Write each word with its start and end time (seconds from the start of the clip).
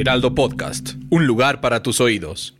Heraldo 0.00 0.32
Podcast, 0.32 0.90
un 1.10 1.26
lugar 1.26 1.60
para 1.60 1.82
tus 1.82 2.00
oídos. 2.00 2.54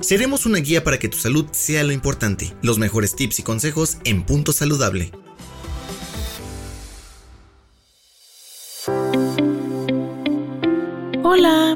Seremos 0.00 0.46
una 0.46 0.58
guía 0.58 0.82
para 0.82 0.98
que 0.98 1.08
tu 1.08 1.16
salud 1.16 1.46
sea 1.52 1.84
lo 1.84 1.92
importante. 1.92 2.52
Los 2.60 2.76
mejores 2.76 3.14
tips 3.14 3.38
y 3.38 3.42
consejos 3.44 3.98
en 4.02 4.24
Punto 4.24 4.50
Saludable. 4.50 5.12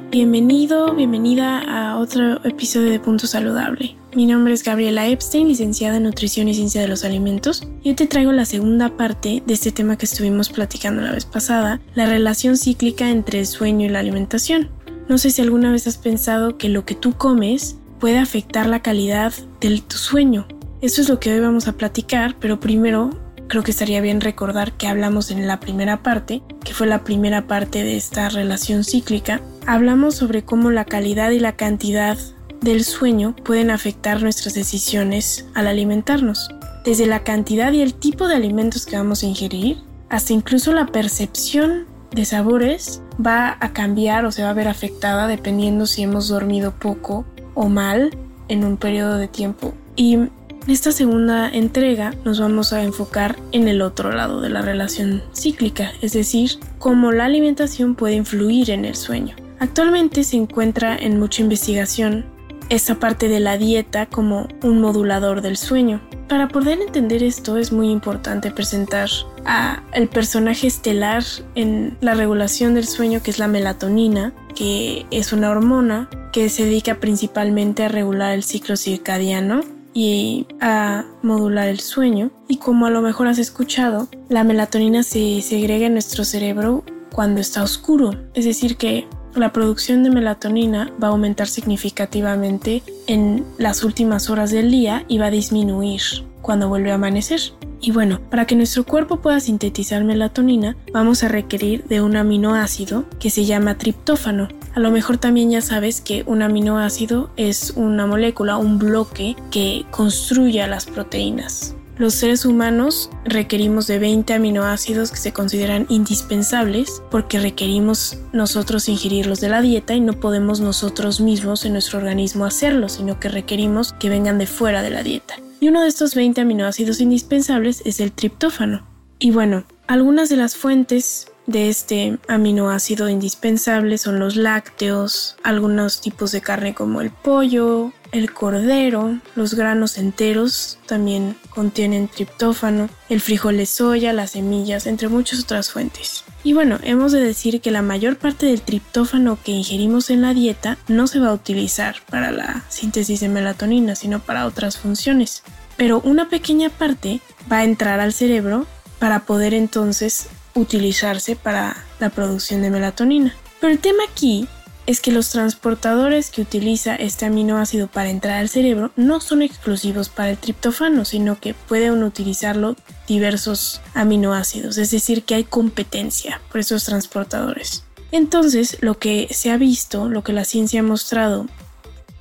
Bienvenido, 0.01 0.95
bienvenida 0.95 1.59
a 1.59 1.99
otro 1.99 2.43
episodio 2.47 2.91
de 2.91 2.99
Punto 2.99 3.27
Saludable. 3.27 3.95
Mi 4.15 4.25
nombre 4.25 4.55
es 4.55 4.63
Gabriela 4.63 5.07
Epstein, 5.07 5.49
licenciada 5.49 5.99
en 5.99 6.05
Nutrición 6.05 6.49
y 6.49 6.55
Ciencia 6.55 6.81
de 6.81 6.89
los 6.89 7.05
Alimentos, 7.05 7.69
y 7.83 7.91
hoy 7.91 7.95
te 7.95 8.07
traigo 8.07 8.33
la 8.33 8.47
segunda 8.47 8.97
parte 8.97 9.43
de 9.45 9.53
este 9.53 9.71
tema 9.71 9.99
que 9.99 10.07
estuvimos 10.07 10.49
platicando 10.49 11.03
la 11.03 11.13
vez 11.13 11.27
pasada, 11.27 11.83
la 11.95 12.07
relación 12.07 12.57
cíclica 12.57 13.11
entre 13.11 13.41
el 13.41 13.47
sueño 13.47 13.85
y 13.85 13.91
la 13.91 13.99
alimentación. 13.99 14.71
No 15.09 15.19
sé 15.19 15.31
si 15.31 15.43
alguna 15.43 15.71
vez 15.71 15.87
has 15.87 15.99
pensado 15.99 16.57
que 16.57 16.71
lo 16.71 16.87
que 16.87 16.95
tú 16.95 17.13
comes 17.13 17.77
puede 18.01 18.19
afectar 18.19 18.67
la 18.67 18.81
calidad 18.81 19.35
de 19.61 19.79
tu 19.87 19.97
sueño. 19.97 20.47
Eso 20.81 21.03
es 21.03 21.11
lo 21.11 21.21
que 21.21 21.35
hoy 21.35 21.41
vamos 21.41 21.69
a 21.69 21.73
platicar, 21.73 22.37
pero 22.41 22.61
primero 22.61 23.11
creo 23.49 23.63
que 23.63 23.73
estaría 23.73 24.01
bien 24.01 24.23
recordar 24.23 24.73
que 24.73 24.87
hablamos 24.87 25.31
en 25.31 25.47
la 25.47 25.61
primera 25.61 26.03
parte, 26.03 26.43
que 26.65 26.73
fue 26.73 26.87
la 26.87 27.05
primera 27.05 27.47
parte 27.47 27.83
de 27.83 27.99
esta 27.99 28.31
relación 28.31 28.85
cíclica, 28.85 29.43
hablamos 29.67 30.17
sobre 30.17 30.45
cómo 30.45 30.71
la 30.71 30.85
calidad 30.85 31.31
y 31.31 31.39
la 31.39 31.57
cantidad 31.57 32.17
del 32.61 32.85
sueño 32.85 33.35
pueden 33.45 33.71
afectar 33.71 34.23
nuestras 34.23 34.55
decisiones 34.55 35.47
al 35.55 35.67
alimentarnos, 35.67 36.49
desde 36.85 37.07
la 37.07 37.25
cantidad 37.25 37.73
y 37.73 37.81
el 37.81 37.95
tipo 37.95 38.29
de 38.29 38.37
alimentos 38.37 38.87
que 38.87 38.97
vamos 38.97 39.23
a 39.23 39.27
ingerir, 39.27 39.79
hasta 40.09 40.33
incluso 40.33 40.73
la 40.73 40.87
percepción 40.87 41.87
de 42.13 42.25
sabores 42.25 43.03
va 43.25 43.57
a 43.61 43.73
cambiar 43.73 44.25
o 44.25 44.33
se 44.33 44.43
va 44.43 44.51
a 44.51 44.55
ver 44.55 44.69
afectada 44.69 45.27
dependiendo 45.27 45.87
si 45.87 46.03
hemos 46.03 46.29
dormido 46.29 46.73
poco 46.73 47.25
o 47.55 47.69
mal 47.69 48.17
en 48.49 48.65
un 48.65 48.77
periodo 48.77 49.17
de 49.17 49.29
tiempo. 49.29 49.75
Y 49.97 50.15
en 50.15 50.31
esta 50.69 50.93
segunda 50.93 51.49
entrega 51.49 52.15
nos 52.25 52.39
vamos 52.39 52.73
a 52.73 52.83
enfocar 52.83 53.37
en 53.53 53.69
el 53.69 53.83
otro 53.83 54.13
lado 54.13 54.41
de 54.41 54.51
la 54.51 54.63
relación 54.63 55.23
cíclica, 55.35 55.93
es 56.03 56.13
decir, 56.13 56.59
cómo 56.79 57.13
la 57.13 57.25
alimentación 57.25 57.95
puede 57.95 58.15
influir 58.15 58.71
en 58.71 58.85
el 58.85 58.95
sueño. 58.95 59.35
Actualmente 59.63 60.25
se 60.25 60.37
encuentra 60.37 60.97
en 60.97 61.21
mucha 61.21 61.41
investigación 61.41 62.25
esta 62.69 62.97
parte 62.97 63.29
de 63.29 63.39
la 63.39 63.59
dieta 63.59 64.07
como 64.07 64.49
un 64.65 64.81
modulador 64.81 65.41
del 65.41 65.57
sueño. 65.57 66.01
Para 66.29 66.49
poder 66.49 66.81
entender 66.81 67.23
esto 67.23 67.57
es 67.59 67.71
muy 67.71 67.89
importante 67.89 68.51
presentar 68.51 69.09
a 69.45 69.85
el 69.93 70.09
personaje 70.09 70.67
estelar 70.67 71.23
en 71.55 71.97
la 72.01 72.15
regulación 72.15 72.75
del 72.75 72.89
sueño 72.89 73.23
que 73.23 73.31
es 73.31 73.39
la 73.39 73.47
melatonina, 73.47 74.33
que 74.57 75.07
es 75.13 75.33
una 75.33 75.51
hormona 75.51 76.11
que 76.33 76.49
se 76.49 76.65
dedica 76.65 76.97
principalmente 76.97 77.85
a 77.85 77.89
regular 77.89 78.35
el 78.35 78.43
ciclo 78.43 78.77
circadiano 78.77 79.61
y 79.95 80.49
a 80.61 81.05
modular 81.23 81.69
el 81.69 81.79
sueño. 81.79 82.33
Y 82.49 82.57
como 82.57 82.87
a 82.87 82.91
lo 82.91 83.01
mejor 83.01 83.29
has 83.29 83.39
escuchado, 83.39 84.09
la 84.29 84.43
melatonina 84.43 85.05
se 85.05 85.41
segrega 85.41 85.87
en 85.87 85.93
nuestro 85.93 86.25
cerebro 86.25 86.83
cuando 87.13 87.41
está 87.41 87.63
oscuro. 87.63 88.17
Es 88.35 88.45
decir, 88.45 88.77
que 88.77 89.07
la 89.35 89.53
producción 89.53 90.03
de 90.03 90.11
melatonina 90.11 90.93
va 91.03 91.09
a 91.09 91.11
aumentar 91.11 91.49
significativamente 91.49 92.83
en 93.07 93.45
las 93.59 93.85
últimas 93.85 94.31
horas 94.31 94.51
del 94.51 94.71
día 94.71 95.05
y 95.09 95.19
va 95.19 95.27
a 95.27 95.31
disminuir 95.31 96.03
cuando 96.43 96.69
vuelve 96.69 96.91
a 96.91 96.97
amanecer. 96.97 97.41
Y 97.81 97.91
bueno, 97.91 98.21
para 98.31 98.47
que 98.47 98.55
nuestro 98.55 98.85
cuerpo 98.85 99.21
pueda 99.21 99.41
sintetizar 99.41 100.05
melatonina, 100.05 100.77
vamos 100.93 101.25
a 101.25 101.29
requerir 101.29 101.85
de 101.85 102.01
un 102.01 102.17
aminoácido 102.17 103.07
que 103.19 103.31
se 103.31 103.45
llama 103.45 103.77
triptófano. 103.77 104.49
A 104.75 104.81
lo 104.81 104.91
mejor 104.91 105.19
también 105.19 105.51
ya 105.51 105.61
sabes 105.61 106.01
que 106.01 106.23
un 106.27 106.43
aminoácido 106.43 107.31
es 107.37 107.73
una 107.75 108.07
molécula, 108.07 108.57
un 108.57 108.79
bloque 108.79 109.35
que 109.51 109.85
construye 109.91 110.65
las 110.69 110.87
proteínas. 110.87 111.75
Los 111.99 112.15
seres 112.15 112.47
humanos 112.47 113.11
requerimos 113.25 113.87
de 113.87 113.99
20 113.99 114.33
aminoácidos 114.33 115.11
que 115.11 115.19
se 115.19 115.33
consideran 115.35 115.85
indispensables 115.91 117.03
porque 117.11 117.39
requerimos 117.39 118.19
nosotros 118.33 118.89
ingerirlos 118.89 119.41
de 119.41 119.51
la 119.51 119.61
dieta 119.61 119.95
y 119.95 120.01
no 120.01 120.15
podemos 120.15 120.61
nosotros 120.61 121.21
mismos 121.21 121.67
en 121.67 121.75
nuestro 121.75 121.99
organismo 121.99 122.47
hacerlo, 122.47 122.89
sino 122.89 123.21
que 123.21 123.29
requerimos 123.29 123.93
que 123.93 124.09
vengan 124.09 124.39
de 124.39 124.47
fuera 124.47 124.83
de 124.83 124.91
la 124.91 125.03
dieta. 125.03 125.35
Y 125.61 125.69
uno 125.69 125.83
de 125.83 125.89
estos 125.89 126.15
20 126.15 126.41
aminoácidos 126.41 127.01
indispensables 127.01 127.83
es 127.85 128.01
el 128.01 128.13
triptófano. 128.13 128.87
Y 129.19 129.31
bueno, 129.31 129.65
algunas 129.87 130.31
de 130.31 130.37
las 130.37 130.57
fuentes 130.57 131.31
de 131.47 131.69
este 131.69 132.19
aminoácido 132.27 133.09
indispensable 133.09 133.99
son 133.99 134.19
los 134.19 134.37
lácteos, 134.37 135.37
algunos 135.43 136.01
tipos 136.01 136.33
de 136.33 136.41
carne 136.41 136.75
como 136.75 137.01
el 137.01 137.11
pollo, 137.11 137.93
el 138.13 138.33
cordero, 138.33 139.19
los 139.35 139.55
granos 139.55 139.97
enteros 139.97 140.79
también 140.87 141.35
contienen 141.51 142.09
triptófano, 142.09 142.91
el 143.09 143.23
frijol 143.23 143.57
de 143.57 143.67
soya, 143.67 144.13
las 144.13 144.33
semillas, 144.33 144.87
entre 144.87 145.09
muchas 145.09 145.41
otras 145.41 145.71
fuentes. 145.71 146.25
Y 146.45 146.53
bueno, 146.53 146.79
hemos 146.83 147.13
de 147.13 147.21
decir 147.21 147.61
que 147.63 147.71
la 147.71 147.83
mayor 147.83 148.17
parte 148.17 148.47
del 148.47 148.61
triptófano 148.61 149.39
que 149.43 149.53
ingerimos 149.53 150.11
en 150.11 150.21
la 150.21 150.35
dieta 150.35 150.77
no 150.89 151.07
se 151.07 151.21
va 151.21 151.29
a 151.29 151.35
utilizar 151.35 151.97
para 152.11 152.31
la 152.31 152.65
síntesis 152.69 153.21
de 153.21 153.29
melatonina, 153.31 153.95
sino 153.95 154.21
para 154.21 154.47
otras 154.47 154.77
funciones. 154.77 155.43
Pero 155.79 156.01
una 156.01 156.29
pequeña 156.29 156.69
parte 156.69 157.21
va 157.51 157.59
a 157.59 157.65
entrar 157.65 157.99
al 157.99 158.13
cerebro 158.13 158.67
para 158.99 159.21
poder 159.21 159.55
entonces 159.55 160.29
utilizarse 160.55 161.35
para 161.35 161.77
la 161.99 162.11
producción 162.11 162.61
de 162.61 162.71
melatonina. 162.71 163.35
Pero 163.61 163.73
el 163.73 163.79
tema 163.79 164.03
aquí 164.11 164.49
es 164.87 165.01
que 165.01 165.13
los 165.13 165.31
transportadores 165.31 166.31
que 166.31 166.43
utiliza 166.43 166.95
este 166.97 167.27
aminoácido 167.27 167.87
para 167.87 168.11
entrar 168.11 168.39
al 168.39 168.49
cerebro 168.49 168.91
no 168.97 169.21
son 169.21 169.43
exclusivos 169.43 170.09
para 170.09 170.31
el 170.31 170.39
triptófano, 170.39 171.05
sino 171.05 171.39
que 171.39 171.55
pueden 171.55 172.03
utilizarlo 172.03 172.77
diversos 173.07 173.81
aminoácidos, 173.95 174.79
es 174.79 174.91
decir, 174.91 175.25
que 175.25 175.35
hay 175.35 175.45
competencia 175.45 176.41
por 176.51 176.61
esos 176.61 176.85
transportadores. 176.85 177.85
Entonces, 178.11 178.79
lo 178.81 178.99
que 178.99 179.29
se 179.31 179.51
ha 179.51 179.57
visto, 179.57 180.09
lo 180.09 180.23
que 180.23 180.33
la 180.33 180.45
ciencia 180.45 180.81
ha 180.81 180.85
mostrado, 180.85 181.47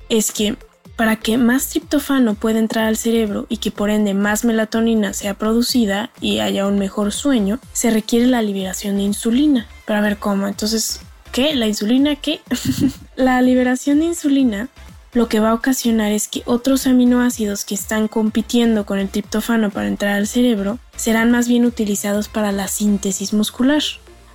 es 0.08 0.32
que 0.32 0.56
para 0.96 1.16
que 1.16 1.38
más 1.38 1.68
triptófano 1.68 2.34
pueda 2.34 2.58
entrar 2.58 2.84
al 2.84 2.96
cerebro 2.96 3.46
y 3.48 3.56
que 3.56 3.70
por 3.70 3.90
ende 3.90 4.14
más 4.14 4.44
melatonina 4.44 5.14
sea 5.14 5.34
producida 5.34 6.10
y 6.20 6.38
haya 6.38 6.66
un 6.66 6.78
mejor 6.78 7.12
sueño, 7.12 7.58
se 7.72 7.90
requiere 7.90 8.26
la 8.26 8.42
liberación 8.42 8.96
de 8.96 9.02
insulina. 9.02 9.66
Para 9.86 10.00
ver 10.00 10.18
cómo, 10.18 10.46
entonces 10.46 11.00
¿Qué? 11.32 11.54
¿La 11.54 11.66
insulina 11.66 12.14
qué? 12.16 12.42
la 13.16 13.40
liberación 13.40 14.00
de 14.00 14.04
insulina 14.04 14.68
lo 15.14 15.28
que 15.28 15.40
va 15.40 15.50
a 15.50 15.54
ocasionar 15.54 16.12
es 16.12 16.28
que 16.28 16.42
otros 16.46 16.86
aminoácidos 16.86 17.64
que 17.64 17.74
están 17.74 18.08
compitiendo 18.08 18.86
con 18.86 18.98
el 18.98 19.10
triptófano 19.10 19.70
para 19.70 19.88
entrar 19.88 20.14
al 20.14 20.26
cerebro 20.26 20.78
serán 20.96 21.30
más 21.30 21.48
bien 21.48 21.66
utilizados 21.66 22.28
para 22.28 22.50
la 22.50 22.68
síntesis 22.68 23.32
muscular. 23.34 23.82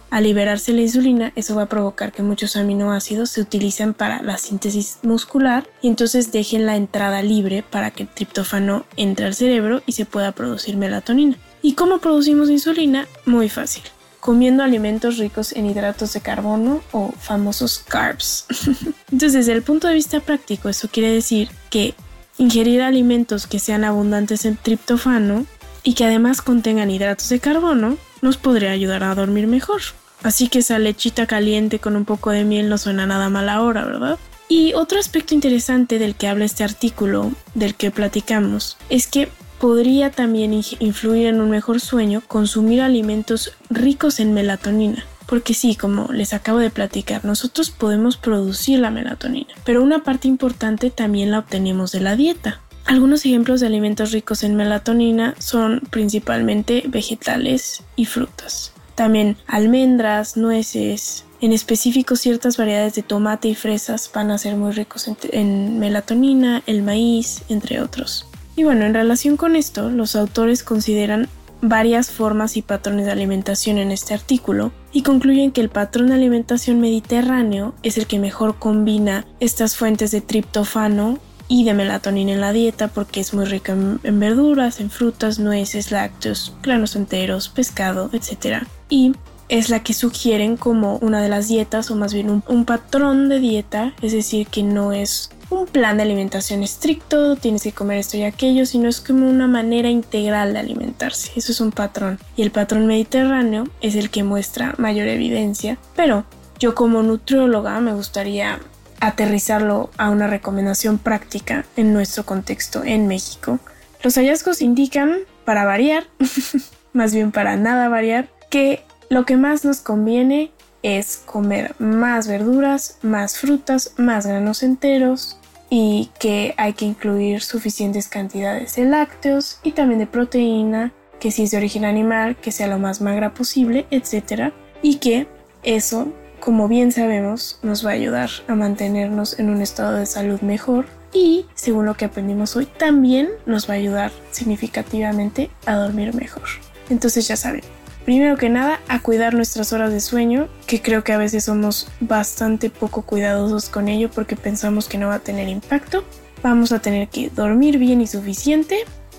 Al 0.10 0.24
liberarse 0.24 0.74
la 0.74 0.82
insulina, 0.82 1.34
eso 1.36 1.56
va 1.56 1.64
a 1.64 1.70
provocar 1.70 2.12
que 2.12 2.24
muchos 2.24 2.56
aminoácidos 2.56 3.32
se 3.32 3.42
utilicen 3.42 3.94
para 3.94 4.22
la 4.22 4.38
síntesis 4.38 5.00
muscular 5.02 5.68
y 5.82 5.88
entonces 5.88 6.32
dejen 6.32 6.66
la 6.66 6.78
entrada 6.78 7.22
libre 7.24 7.64
para 7.64 7.92
que 7.92 8.04
el 8.04 8.10
triptófano 8.10 8.86
entre 8.96 9.26
al 9.26 9.34
cerebro 9.36 9.82
y 9.86 9.94
se 9.94 10.06
pueda 10.06 10.32
producir 10.32 10.78
melatonina. 10.78 11.38
¿Y 11.62 11.74
cómo 11.74 11.98
producimos 11.98 12.50
insulina? 12.50 13.08
Muy 13.26 13.50
fácil 13.50 13.84
comiendo 14.28 14.62
alimentos 14.62 15.20
ricos 15.20 15.54
en 15.54 15.68
hidratos 15.68 16.12
de 16.12 16.20
carbono 16.20 16.82
o 16.92 17.14
famosos 17.18 17.82
carbs. 17.88 18.46
Entonces, 19.10 19.32
desde 19.32 19.54
el 19.54 19.64
punto 19.64 19.88
de 19.88 19.94
vista 19.94 20.20
práctico, 20.20 20.68
eso 20.68 20.90
quiere 20.90 21.10
decir 21.10 21.48
que 21.70 21.96
ingerir 22.38 22.82
alimentos 22.82 23.48
que 23.48 23.60
sean 23.60 23.86
abundantes 23.86 24.44
en 24.44 24.58
triptofano 24.58 25.46
y 25.82 25.94
que 25.94 26.04
además 26.04 26.42
contengan 26.42 26.92
hidratos 26.92 27.30
de 27.30 27.40
carbono 27.40 27.98
nos 28.22 28.36
podría 28.36 28.72
ayudar 28.72 29.06
a 29.06 29.16
dormir 29.16 29.48
mejor. 29.48 29.82
Así 30.24 30.50
que 30.50 30.60
esa 30.60 30.78
lechita 30.78 31.26
caliente 31.26 31.80
con 31.80 31.96
un 31.96 32.04
poco 32.04 32.32
de 32.32 32.44
miel 32.44 32.68
no 32.68 32.78
suena 32.78 33.06
nada 33.06 33.30
mal 33.30 33.48
ahora, 33.48 33.86
¿verdad? 33.86 34.20
Y 34.50 34.74
otro 34.74 35.00
aspecto 35.00 35.36
interesante 35.36 36.00
del 36.00 36.16
que 36.16 36.28
habla 36.28 36.44
este 36.44 36.66
artículo 36.66 37.32
del 37.54 37.76
que 37.76 37.92
platicamos 37.92 38.76
es 38.90 39.08
que 39.08 39.30
podría 39.60 40.12
también 40.12 40.54
influir 40.54 41.28
en 41.28 41.42
un 41.42 41.50
mejor 41.50 41.80
sueño 41.80 42.22
consumir 42.28 42.82
alimentos 42.82 43.54
ricos 43.70 44.20
en 44.20 44.34
melatonina. 44.34 45.06
Porque 45.28 45.54
sí, 45.54 45.76
como 45.76 46.12
les 46.14 46.34
acabo 46.34 46.60
de 46.60 46.70
platicar, 46.70 47.26
nosotros 47.26 47.70
podemos 47.70 48.16
producir 48.16 48.80
la 48.80 48.92
melatonina, 48.92 49.54
pero 49.66 49.84
una 49.84 50.04
parte 50.04 50.28
importante 50.28 50.90
también 50.90 51.32
la 51.32 51.40
obtenemos 51.40 51.92
de 51.92 52.00
la 52.00 52.16
dieta. 52.16 52.62
Algunos 52.86 53.26
ejemplos 53.26 53.60
de 53.60 53.68
alimentos 53.68 54.14
ricos 54.14 54.44
en 54.44 54.56
melatonina 54.56 55.36
son 55.40 55.82
principalmente 55.90 56.84
vegetales 56.88 57.84
y 57.98 58.06
frutas. 58.06 58.72
También 58.96 59.36
almendras, 59.46 60.38
nueces, 60.38 61.26
en 61.42 61.52
específico 61.52 62.16
ciertas 62.16 62.58
variedades 62.58 62.96
de 62.96 63.04
tomate 63.04 63.50
y 63.50 63.56
fresas 63.56 64.10
van 64.14 64.32
a 64.32 64.38
ser 64.38 64.56
muy 64.56 64.72
ricos 64.72 65.08
en, 65.32 65.78
melatonina, 65.80 66.64
el 66.66 66.82
maíz, 66.82 67.44
entre 67.50 67.82
otros. 67.82 68.26
Y 68.58 68.64
bueno, 68.64 68.86
en 68.86 68.96
relación 68.96 69.38
con 69.38 69.56
esto, 69.56 69.92
los 69.92 70.16
autores 70.16 70.64
consideran 70.64 71.30
varias 71.62 72.10
formas 72.10 72.58
y 72.58 72.64
patrones 72.64 73.06
de 73.06 73.12
alimentación 73.12 73.78
en 73.78 73.92
este 73.92 74.16
artículo 74.16 74.72
y 74.92 75.04
concluyen 75.04 75.52
que 75.52 75.62
el 75.62 75.70
patrón 75.70 76.08
de 76.08 76.16
alimentación 76.16 76.80
mediterráneo 76.80 77.76
es 77.84 78.00
el 78.00 78.08
que 78.08 78.18
mejor 78.18 78.58
combina 78.58 79.28
estas 79.40 79.76
fuentes 79.76 80.10
de 80.10 80.22
triptofano 80.22 81.20
y 81.48 81.66
de 81.66 81.76
melatonina 81.76 82.34
en 82.34 82.42
la 82.42 82.52
dieta 82.52 82.88
porque 82.88 83.20
es 83.20 83.32
muy 83.36 83.46
rica 83.46 83.74
en, 83.74 84.20
verduras, 84.20 84.80
en 84.80 84.90
frutas, 84.90 85.38
nueces, 85.38 85.92
lácteos, 85.92 86.56
granos 86.64 86.96
enteros, 86.96 87.50
pescado, 87.50 88.10
etc. 88.12 88.64
Y 88.90 89.14
es 89.50 89.70
la 89.70 89.84
que 89.84 89.94
sugieren 89.94 90.58
como 90.58 90.98
una 90.98 91.22
de 91.22 91.30
las 91.30 91.48
dietas 91.48 91.92
o 91.92 91.96
más 91.96 92.12
bien 92.12 92.44
un, 92.48 92.66
patrón 92.66 93.30
de 93.30 93.40
dieta, 93.40 93.94
es 94.02 94.14
decir, 94.14 94.48
que 94.48 94.64
no 94.64 94.94
es 94.94 95.30
un 95.50 95.66
plan 95.66 95.98
de 95.98 96.04
alimentación 96.04 96.64
estricto, 96.64 97.36
tienes 97.36 97.64
que 97.64 97.72
comer 97.72 98.00
esto 98.00 98.18
y 98.18 98.24
aquello, 98.24 98.66
sino 98.66 98.90
es 98.90 99.00
como 99.00 99.30
una 99.30 99.48
manera 99.48 99.90
integral 99.90 100.54
de 100.54 100.60
alimentarse, 100.60 101.32
eso 101.36 101.52
es 101.52 101.62
un 101.62 101.72
patrón. 101.72 102.20
Y 102.36 102.44
el 102.44 102.52
patrón 102.52 102.88
mediterráneo 102.88 103.66
es 103.82 103.96
el 103.96 104.10
que 104.10 104.24
muestra 104.24 104.76
mayor 104.78 105.08
evidencia, 105.08 105.78
pero 105.96 106.26
yo 106.60 106.76
como 106.76 107.04
nutrióloga 107.04 107.80
me 107.80 107.94
gustaría 107.94 108.60
aterrizarlo 109.00 109.92
a 109.98 110.10
una 110.10 110.28
recomendación 110.28 110.98
práctica 110.98 111.66
en 111.76 111.94
nuestro 111.94 112.26
contexto 112.26 112.84
en 112.84 113.08
México. 113.08 113.60
Los 114.04 114.16
hallazgos 114.16 114.62
indican, 114.62 115.20
para 115.46 115.66
variar, 115.66 116.06
más 116.94 117.14
bien 117.14 117.32
para 117.32 117.56
nada 117.56 117.90
variar, 117.90 118.28
que 118.50 118.84
lo 119.10 119.26
que 119.26 119.38
más 119.38 119.64
nos 119.64 119.80
conviene 119.80 120.52
es 120.96 121.18
comer 121.18 121.76
más 121.80 122.28
verduras, 122.28 122.98
más 123.02 123.38
frutas, 123.38 123.94
más 123.98 124.26
granos 124.26 124.64
enteros 124.64 125.40
y 125.70 126.12
que 126.20 126.54
hay 126.58 126.74
que 126.74 126.86
incluir 126.86 127.42
suficientes 127.42 128.08
cantidades 128.08 128.76
de 128.76 128.86
lácteos 128.86 129.60
y 129.64 129.74
también 129.74 130.00
de 130.00 130.08
proteína, 130.08 130.94
que 131.20 131.32
si 131.32 131.44
es 131.44 131.52
de 131.52 131.58
origen 131.58 131.84
animal, 131.84 132.38
que 132.38 132.52
sea 132.52 132.68
lo 132.68 132.80
más 132.80 133.02
magra 133.02 133.34
posible, 133.34 133.86
etc. 133.92 134.54
Y 134.82 134.96
que 134.96 135.28
eso 135.64 136.14
como 136.40 136.68
bien 136.68 136.92
sabemos, 136.92 137.60
nos 137.64 137.86
va 137.86 137.92
a 137.92 137.94
ayudar 137.94 138.30
a 138.48 138.56
mantenernos 138.56 139.40
en 139.40 139.50
un 139.50 139.62
estado 139.62 139.98
de 139.98 140.06
salud 140.06 140.40
mejor 140.42 140.86
y, 141.12 141.46
según 141.56 141.86
lo 141.86 141.96
que 141.96 142.06
aprendimos 142.06 142.56
hoy, 142.56 142.68
también 142.78 143.30
nos 143.46 143.70
va 143.70 143.74
a 143.74 143.78
ayudar 143.78 144.12
significativamente 144.32 145.50
a 145.66 145.76
dormir 145.76 146.14
mejor. 146.14 146.44
Entonces 146.90 147.28
ya 147.28 147.36
saben, 147.36 147.64
primero 148.08 148.38
que 148.38 148.48
nada, 148.48 148.80
a 148.88 149.02
cuidar 149.02 149.34
nuestras 149.34 149.74
horas 149.74 149.92
de 149.92 150.00
sueño, 150.00 150.48
que 150.66 150.82
creo 150.82 151.04
que 151.04 151.12
a 151.12 151.18
veces 151.18 151.44
somos 151.44 151.90
bastante 152.00 152.70
poco 152.70 153.02
cuidadosos 153.02 153.68
con 153.68 153.90
ello 153.90 154.10
porque 154.10 154.38
pensamos 154.38 154.88
que 154.88 154.98
no 154.98 155.10
va 155.10 155.16
a 155.16 155.20
tener 155.20 155.50
impacto. 155.50 156.06
Vamos 156.42 156.72
a 156.72 156.80
tener 156.80 157.10
que 157.10 157.30
dormir 157.30 157.78
bien 157.78 158.00
y 158.00 158.08
suficiente, 158.08 158.78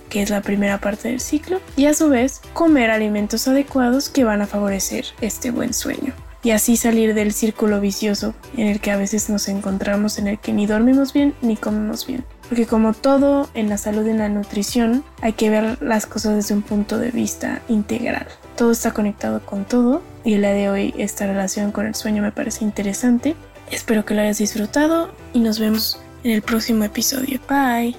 que 0.08 0.23
es 0.23 0.31
la 0.31 0.40
primera 0.40 0.81
parte 0.81 1.08
del 1.08 1.20
ciclo, 1.20 1.61
y 1.76 1.85
a 1.85 1.93
su 1.93 2.08
vez 2.08 2.40
comer 2.55 2.90
alimentos 2.90 3.46
adecuados 3.46 4.08
que 4.08 4.25
van 4.25 4.40
a 4.40 4.46
favorecer 4.46 5.05
este 5.20 5.50
buen 5.50 5.75
sueño 5.75 6.14
y 6.43 6.52
así 6.52 6.79
salir 6.79 7.12
del 7.12 7.34
círculo 7.34 7.82
vicioso 7.82 8.34
en 8.56 8.69
el 8.69 8.81
que 8.81 8.91
a 8.91 8.96
veces 8.96 9.29
nos 9.29 9.49
encontramos 9.49 10.19
en 10.19 10.29
el 10.29 10.38
que 10.38 10.55
ni 10.55 10.67
dormimos 10.67 11.12
bien 11.12 11.34
ni 11.43 11.56
comemos 11.56 12.06
bien. 12.06 12.25
Porque 12.49 12.64
como 12.64 12.94
todo 12.94 13.50
en 13.52 13.69
la 13.69 13.76
salud 13.76 14.06
y 14.06 14.11
en 14.11 14.19
la 14.19 14.31
nutrición, 14.31 15.05
hay 15.20 15.34
que 15.34 15.50
ver 15.50 15.82
las 15.82 16.06
cosas 16.06 16.37
desde 16.37 16.55
un 16.55 16.62
punto 16.62 16.96
de 16.96 17.11
vista 17.11 17.61
integral. 17.69 18.26
Todo 18.58 18.72
está 18.72 18.93
conectado 18.93 19.40
con 19.46 19.64
todo 19.64 20.02
y 20.25 20.34
el 20.34 20.40
día 20.40 20.50
de 20.50 20.69
hoy 20.69 20.93
esta 20.99 21.28
relación 21.28 21.70
con 21.70 21.87
el 21.87 21.94
sueño 21.94 22.22
me 22.22 22.32
parece 22.32 22.64
interesante. 22.64 23.37
Espero 23.70 24.05
que 24.05 24.14
lo 24.14 24.20
hayas 24.20 24.38
disfrutado 24.38 25.14
y 25.32 25.38
nos 25.38 25.60
vemos 25.60 26.00
en 26.25 26.32
el 26.32 26.43
próximo 26.43 26.82
episodio. 26.82 27.38
Bye. 27.49 27.96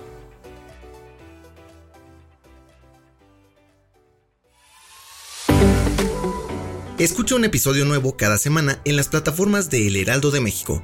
Escucha 6.98 7.36
un 7.36 7.46
episodio 7.46 7.86
nuevo 7.86 8.18
cada 8.18 8.38
semana 8.38 8.82
en 8.84 8.98
las 8.98 9.08
plataformas 9.08 9.70
de 9.70 9.88
El 9.88 9.96
Heraldo 9.96 10.30
de 10.30 10.42
México. 10.42 10.84